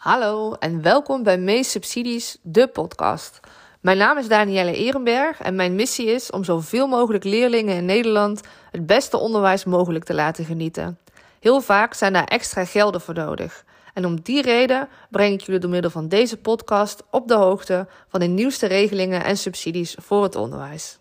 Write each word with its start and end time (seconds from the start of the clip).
Hallo 0.00 0.52
en 0.52 0.82
welkom 0.82 1.22
bij 1.22 1.38
Mees 1.38 1.70
Subsidies, 1.70 2.38
de 2.42 2.68
podcast. 2.68 3.40
Mijn 3.80 3.98
naam 3.98 4.18
is 4.18 4.28
Danielle 4.28 4.76
Ehrenberg 4.76 5.40
en 5.40 5.54
mijn 5.54 5.74
missie 5.74 6.06
is 6.06 6.30
om 6.30 6.44
zoveel 6.44 6.86
mogelijk 6.86 7.24
leerlingen 7.24 7.76
in 7.76 7.84
Nederland 7.84 8.40
het 8.70 8.86
beste 8.86 9.16
onderwijs 9.16 9.64
mogelijk 9.64 10.04
te 10.04 10.14
laten 10.14 10.44
genieten. 10.44 10.98
Heel 11.40 11.60
vaak 11.60 11.94
zijn 11.94 12.12
daar 12.12 12.24
extra 12.24 12.64
gelden 12.64 13.00
voor 13.00 13.14
nodig. 13.14 13.64
En 13.94 14.06
om 14.06 14.20
die 14.20 14.42
reden 14.42 14.88
breng 15.10 15.34
ik 15.34 15.40
jullie 15.40 15.60
door 15.60 15.70
middel 15.70 15.90
van 15.90 16.08
deze 16.08 16.36
podcast 16.36 17.02
op 17.10 17.28
de 17.28 17.34
hoogte 17.34 17.86
van 18.08 18.20
de 18.20 18.26
nieuwste 18.26 18.66
regelingen 18.66 19.24
en 19.24 19.36
subsidies 19.36 19.96
voor 19.98 20.22
het 20.22 20.36
onderwijs. 20.36 20.98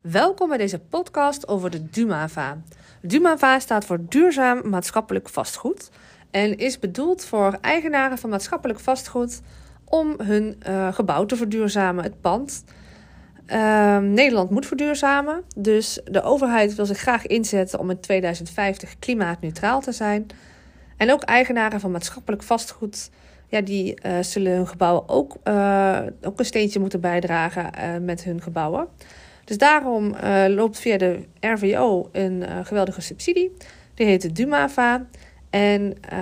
Welkom 0.00 0.48
bij 0.48 0.58
deze 0.58 0.78
podcast 0.78 1.48
over 1.48 1.70
de 1.70 1.90
DUMAVA. 1.90 2.62
DUMAVA 3.02 3.58
staat 3.58 3.84
voor 3.84 3.98
Duurzaam 4.08 4.68
Maatschappelijk 4.68 5.28
Vastgoed 5.28 5.90
en 6.30 6.56
is 6.56 6.78
bedoeld 6.78 7.24
voor 7.24 7.58
eigenaren 7.60 8.18
van 8.18 8.30
maatschappelijk 8.30 8.80
vastgoed 8.80 9.40
om 9.84 10.14
hun 10.22 10.60
uh, 10.68 10.92
gebouw 10.92 11.26
te 11.26 11.36
verduurzamen, 11.36 12.04
het 12.04 12.20
pand. 12.20 12.64
Uh, 13.46 13.98
Nederland 13.98 14.50
moet 14.50 14.66
verduurzamen, 14.66 15.42
dus 15.56 16.00
de 16.04 16.22
overheid 16.22 16.74
wil 16.74 16.86
zich 16.86 16.98
graag 16.98 17.26
inzetten 17.26 17.78
om 17.78 17.90
in 17.90 18.00
2050 18.00 18.98
klimaatneutraal 18.98 19.80
te 19.80 19.92
zijn. 19.92 20.26
En 20.96 21.12
ook 21.12 21.22
eigenaren 21.22 21.80
van 21.80 21.90
maatschappelijk 21.90 22.42
vastgoed, 22.42 23.10
ja, 23.46 23.60
die 23.60 23.98
uh, 24.02 24.18
zullen 24.20 24.52
hun 24.52 24.68
gebouwen 24.68 25.08
ook, 25.08 25.36
uh, 25.44 26.00
ook 26.22 26.38
een 26.38 26.44
steentje 26.44 26.80
moeten 26.80 27.00
bijdragen 27.00 27.70
met 28.04 28.24
hun 28.24 28.42
gebouwen. 28.42 28.88
Dus 29.44 29.58
daarom 29.58 30.14
loopt 30.48 30.78
via 30.78 30.98
de 30.98 31.24
RVO 31.40 32.08
een 32.12 32.44
geweldige 32.64 33.00
subsidie. 33.00 33.52
Die 33.94 34.06
heet 34.06 34.22
de 34.22 34.32
DUMAVA. 34.32 35.06
En 35.50 35.96
uh, 36.12 36.18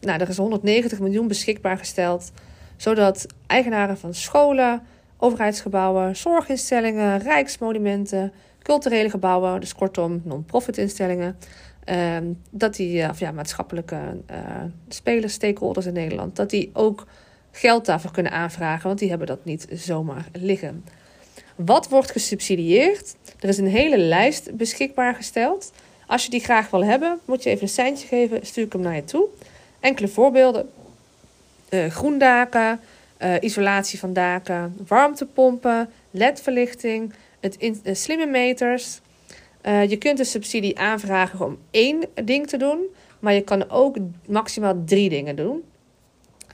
nou, 0.00 0.20
er 0.20 0.28
is 0.28 0.36
190 0.36 1.00
miljoen 1.00 1.28
beschikbaar 1.28 1.78
gesteld, 1.78 2.32
zodat 2.76 3.26
eigenaren 3.46 3.98
van 3.98 4.14
scholen, 4.14 4.82
overheidsgebouwen, 5.18 6.16
zorginstellingen, 6.16 7.18
rijksmonumenten, 7.18 8.32
culturele 8.62 9.10
gebouwen, 9.10 9.60
dus 9.60 9.74
kortom 9.74 10.20
non-profit 10.24 10.78
instellingen, 10.78 11.36
uh, 11.84 12.16
dat 12.50 12.74
die, 12.74 13.08
of 13.08 13.18
ja, 13.18 13.30
maatschappelijke 13.30 13.98
uh, 14.30 14.36
spelers, 14.88 15.32
stakeholders 15.32 15.86
in 15.86 15.92
Nederland, 15.92 16.36
dat 16.36 16.50
die 16.50 16.70
ook 16.72 17.06
geld 17.50 17.86
daarvoor 17.86 18.10
kunnen 18.10 18.32
aanvragen, 18.32 18.86
want 18.86 18.98
die 18.98 19.08
hebben 19.08 19.26
dat 19.26 19.44
niet 19.44 19.66
zomaar 19.70 20.28
liggen. 20.32 20.84
Wat 21.56 21.88
wordt 21.88 22.10
gesubsidieerd? 22.10 23.16
Er 23.40 23.48
is 23.48 23.58
een 23.58 23.66
hele 23.66 23.98
lijst 23.98 24.56
beschikbaar 24.56 25.14
gesteld. 25.14 25.72
Als 26.06 26.24
je 26.24 26.30
die 26.30 26.40
graag 26.40 26.70
wil 26.70 26.84
hebben, 26.84 27.20
moet 27.24 27.42
je 27.42 27.50
even 27.50 27.62
een 27.62 27.68
seintje 27.68 28.06
geven, 28.06 28.46
stuur 28.46 28.64
ik 28.64 28.72
hem 28.72 28.82
naar 28.82 28.94
je 28.94 29.04
toe. 29.04 29.26
Enkele 29.80 30.08
voorbeelden: 30.08 30.70
uh, 31.70 31.86
groendaken, 31.86 32.80
uh, 33.22 33.34
isolatie 33.40 33.98
van 33.98 34.12
daken, 34.12 34.76
warmtepompen, 34.86 35.90
LED-verlichting, 36.10 37.12
het 37.40 37.56
uh, 37.60 37.94
slimme 37.94 38.26
meters. 38.26 39.00
je 39.62 39.96
kunt 39.98 40.18
een 40.18 40.24
subsidie 40.24 40.78
aanvragen 40.78 41.46
om 41.46 41.58
één 41.70 42.04
ding 42.24 42.46
te 42.46 42.56
doen, 42.56 42.78
maar 43.18 43.32
je 43.32 43.42
kan 43.42 43.70
ook 43.70 43.96
maximaal 44.26 44.82
drie 44.84 45.08
dingen 45.08 45.36
doen. 45.36 45.64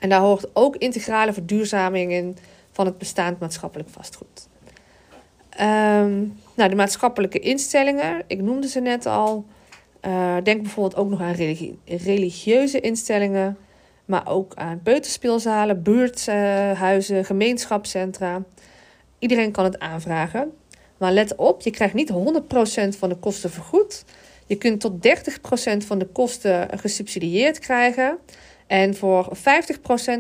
En 0.01 0.09
daar 0.09 0.21
hoort 0.21 0.47
ook 0.53 0.77
integrale 0.77 1.33
verduurzaming 1.33 2.13
in 2.13 2.37
van 2.73 2.87
het 2.87 2.99
bestaand 2.99 3.41
maatschappelijk 3.41 3.89
vastgoed. 3.89 4.49
Um, 5.61 6.41
nou, 6.55 6.71
de 6.71 6.77
maatschappelijke 6.77 7.39
instellingen, 7.39 8.23
ik 8.27 8.41
noemde 8.41 8.69
ze 8.69 8.81
net 8.81 9.07
al. 9.07 9.45
Uh, 10.07 10.37
denk 10.43 10.63
bijvoorbeeld 10.63 10.97
ook 10.97 11.11
nog 11.11 11.21
aan 11.21 11.33
religie 11.33 11.79
religieuze 11.85 12.81
instellingen, 12.81 13.57
maar 14.05 14.29
ook 14.29 14.55
aan 14.55 14.81
peuterspeelzalen, 14.83 15.83
buurthuizen, 15.83 17.25
gemeenschapscentra. 17.25 18.43
Iedereen 19.19 19.53
kan 19.53 19.65
het 19.65 19.79
aanvragen. 19.79 20.53
Maar 20.97 21.13
let 21.13 21.35
op, 21.37 21.61
je 21.61 21.71
krijgt 21.71 21.95
niet 21.95 22.13
100% 22.13 22.15
van 22.99 23.09
de 23.09 23.17
kosten 23.17 23.51
vergoed. 23.51 24.05
Je 24.47 24.57
kunt 24.57 24.81
tot 24.81 24.93
30% 25.83 25.87
van 25.87 25.99
de 25.99 26.07
kosten 26.07 26.79
gesubsidieerd 26.79 27.59
krijgen. 27.59 28.19
En 28.67 28.95
voor 28.95 29.37
50% 29.37 29.41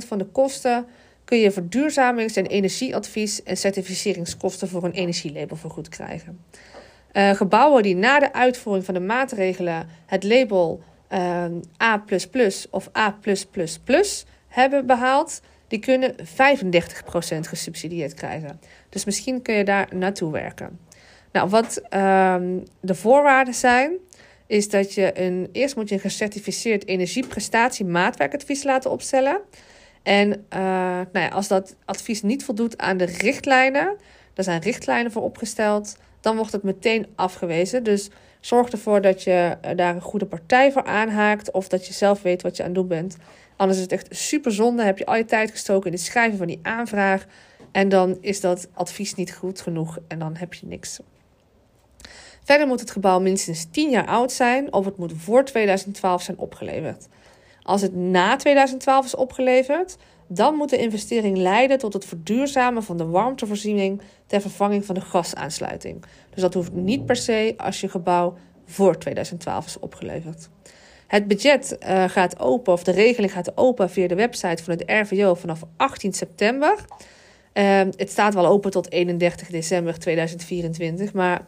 van 0.06 0.18
de 0.18 0.26
kosten 0.32 0.86
kun 1.32 1.40
je 1.40 1.50
verduurzamings- 1.50 2.36
en 2.36 2.46
energieadvies 2.46 3.42
en 3.42 3.56
certificeringskosten 3.56 4.68
voor 4.68 4.84
een 4.84 4.92
energielabel 4.92 5.56
vergoed 5.56 5.88
krijgen. 5.88 6.44
Uh, 7.12 7.30
gebouwen 7.30 7.82
die 7.82 7.96
na 7.96 8.18
de 8.18 8.32
uitvoering 8.32 8.84
van 8.84 8.94
de 8.94 9.00
maatregelen 9.00 9.88
het 10.06 10.24
label 10.24 10.82
uh, 11.12 11.44
A 11.82 12.04
of 12.70 12.88
A 12.96 13.18
hebben 14.48 14.86
behaald, 14.86 15.40
die 15.68 15.78
kunnen 15.78 16.14
35% 16.16 16.22
gesubsidieerd 17.40 18.14
krijgen. 18.14 18.60
Dus 18.88 19.04
misschien 19.04 19.42
kun 19.42 19.54
je 19.54 19.64
daar 19.64 19.88
naartoe 19.94 20.32
werken. 20.32 20.78
Nou, 21.32 21.48
wat 21.48 21.82
uh, 21.90 22.36
de 22.80 22.94
voorwaarden 22.94 23.54
zijn, 23.54 23.92
is 24.46 24.68
dat 24.68 24.94
je 24.94 25.20
een, 25.20 25.48
eerst 25.52 25.76
moet 25.76 25.88
je 25.88 25.94
een 25.94 26.00
gecertificeerd 26.00 26.86
energieprestatiemaatwerkadvies 26.86 28.62
laten 28.62 28.90
opstellen. 28.90 29.40
En 30.02 30.28
uh, 30.30 30.58
nou 31.12 31.26
ja, 31.26 31.28
als 31.28 31.48
dat 31.48 31.76
advies 31.84 32.22
niet 32.22 32.44
voldoet 32.44 32.78
aan 32.78 32.96
de 32.96 33.04
richtlijnen, 33.04 33.96
daar 34.34 34.44
zijn 34.44 34.60
richtlijnen 34.60 35.12
voor 35.12 35.22
opgesteld, 35.22 35.96
dan 36.20 36.36
wordt 36.36 36.52
het 36.52 36.62
meteen 36.62 37.06
afgewezen. 37.14 37.82
Dus 37.82 38.10
zorg 38.40 38.68
ervoor 38.68 39.00
dat 39.00 39.22
je 39.22 39.56
eh, 39.60 39.76
daar 39.76 39.94
een 39.94 40.00
goede 40.00 40.26
partij 40.26 40.72
voor 40.72 40.84
aanhaakt 40.84 41.50
of 41.50 41.68
dat 41.68 41.86
je 41.86 41.92
zelf 41.92 42.22
weet 42.22 42.42
wat 42.42 42.56
je 42.56 42.62
aan 42.62 42.68
het 42.68 42.78
doen 42.78 42.88
bent. 42.88 43.16
Anders 43.56 43.78
is 43.78 43.84
het 43.84 43.92
echt 43.92 44.06
super 44.10 44.52
zonde. 44.52 44.82
Heb 44.82 44.98
je 44.98 45.06
al 45.06 45.16
je 45.16 45.24
tijd 45.24 45.50
gestoken 45.50 45.86
in 45.86 45.92
het 45.92 46.02
schrijven 46.02 46.38
van 46.38 46.46
die 46.46 46.60
aanvraag 46.62 47.26
en 47.72 47.88
dan 47.88 48.18
is 48.20 48.40
dat 48.40 48.68
advies 48.74 49.14
niet 49.14 49.32
goed 49.32 49.60
genoeg 49.60 49.98
en 50.08 50.18
dan 50.18 50.36
heb 50.36 50.54
je 50.54 50.66
niks. 50.66 51.00
Verder 52.44 52.66
moet 52.66 52.80
het 52.80 52.90
gebouw 52.90 53.20
minstens 53.20 53.66
10 53.70 53.90
jaar 53.90 54.06
oud 54.06 54.32
zijn 54.32 54.72
of 54.72 54.84
het 54.84 54.96
moet 54.96 55.12
voor 55.16 55.44
2012 55.44 56.22
zijn 56.22 56.38
opgeleverd. 56.38 57.08
Als 57.62 57.82
het 57.82 57.94
na 57.94 58.36
2012 58.36 59.04
is 59.04 59.14
opgeleverd, 59.14 59.96
dan 60.28 60.54
moet 60.54 60.70
de 60.70 60.76
investering 60.76 61.36
leiden 61.36 61.78
tot 61.78 61.92
het 61.92 62.04
verduurzamen 62.04 62.82
van 62.82 62.96
de 62.96 63.06
warmtevoorziening 63.06 64.00
ter 64.26 64.40
vervanging 64.40 64.84
van 64.84 64.94
de 64.94 65.00
gasaansluiting. 65.00 66.04
Dus 66.30 66.42
dat 66.42 66.54
hoeft 66.54 66.72
niet 66.72 67.06
per 67.06 67.16
se 67.16 67.54
als 67.56 67.80
je 67.80 67.88
gebouw 67.88 68.34
voor 68.66 68.98
2012 68.98 69.66
is 69.66 69.78
opgeleverd. 69.78 70.48
Het 71.06 71.28
budget 71.28 71.76
uh, 71.80 72.08
gaat 72.08 72.40
open, 72.40 72.72
of 72.72 72.84
de 72.84 72.90
regeling 72.90 73.32
gaat 73.32 73.56
open 73.56 73.90
via 73.90 74.08
de 74.08 74.14
website 74.14 74.64
van 74.64 74.72
het 74.72 74.82
RVO 74.86 75.34
vanaf 75.34 75.62
18 75.76 76.12
september. 76.12 76.84
Uh, 77.54 77.80
het 77.96 78.10
staat 78.10 78.34
wel 78.34 78.46
open 78.46 78.70
tot 78.70 78.90
31 78.90 79.48
december 79.48 79.98
2024, 79.98 81.12
maar 81.12 81.44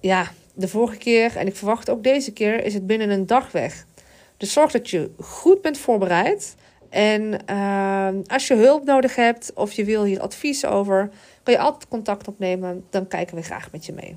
ja, 0.00 0.30
de 0.54 0.68
vorige 0.68 0.96
keer 0.96 1.36
en 1.36 1.46
ik 1.46 1.56
verwacht 1.56 1.90
ook 1.90 2.02
deze 2.02 2.32
keer 2.32 2.64
is 2.64 2.74
het 2.74 2.86
binnen 2.86 3.10
een 3.10 3.26
dag 3.26 3.52
weg. 3.52 3.86
Dus 4.38 4.52
zorg 4.52 4.72
dat 4.72 4.90
je 4.90 5.10
goed 5.20 5.62
bent 5.62 5.78
voorbereid. 5.78 6.56
En 6.88 7.40
uh, 7.50 8.08
als 8.26 8.48
je 8.48 8.54
hulp 8.54 8.84
nodig 8.84 9.16
hebt 9.16 9.52
of 9.54 9.72
je 9.72 9.84
wil 9.84 10.04
hier 10.04 10.20
advies 10.20 10.64
over, 10.64 11.10
kun 11.42 11.52
je 11.52 11.60
altijd 11.60 11.88
contact 11.88 12.28
opnemen. 12.28 12.84
Dan 12.90 13.08
kijken 13.08 13.36
we 13.36 13.42
graag 13.42 13.72
met 13.72 13.86
je 13.86 13.92
mee. 13.92 14.16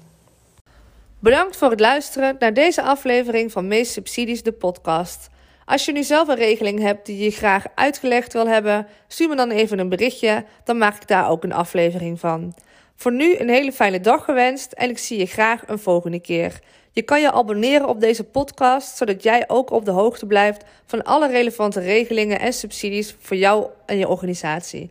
Bedankt 1.20 1.56
voor 1.56 1.70
het 1.70 1.80
luisteren 1.80 2.36
naar 2.40 2.54
deze 2.54 2.82
aflevering 2.82 3.52
van 3.52 3.68
Meest 3.68 3.92
Subsidies, 3.92 4.44
de 4.44 4.52
podcast. 4.52 5.30
Als 5.66 5.86
je 5.86 5.92
nu 5.92 6.04
zelf 6.04 6.28
een 6.28 6.36
regeling 6.36 6.80
hebt 6.80 7.06
die 7.06 7.24
je 7.24 7.32
graag 7.32 7.66
uitgelegd 7.76 8.34
wil 8.34 8.48
hebben, 8.48 8.88
stuur 9.08 9.30
me 9.30 9.36
dan 9.36 9.50
even 9.50 9.80
een 9.80 9.90
berichtje. 9.90 10.46
Dan 10.64 10.78
maak 10.78 10.96
ik 10.96 11.08
daar 11.08 11.30
ook 11.30 11.44
een 11.44 11.54
aflevering 11.54 12.20
van. 12.20 12.54
Voor 13.02 13.14
nu 13.14 13.38
een 13.38 13.50
hele 13.50 13.72
fijne 13.72 14.00
dag 14.00 14.24
gewenst 14.24 14.72
en 14.72 14.90
ik 14.90 14.98
zie 14.98 15.18
je 15.18 15.26
graag 15.26 15.68
een 15.68 15.80
volgende 15.80 16.20
keer. 16.20 16.60
Je 16.92 17.02
kan 17.02 17.22
je 17.22 17.32
abonneren 17.32 17.88
op 17.88 18.00
deze 18.00 18.24
podcast, 18.24 18.98
zodat 18.98 19.24
jij 19.24 19.44
ook 19.48 19.72
op 19.72 19.86
de 19.86 19.92
hoogte 19.92 20.26
blijft 20.26 20.64
van 20.86 21.04
alle 21.04 21.28
relevante 21.28 21.80
regelingen 21.80 22.40
en 22.40 22.54
subsidies 22.54 23.16
voor 23.20 23.38
jou 23.38 23.68
en 23.86 23.98
je 23.98 24.08
organisatie. 24.08 24.80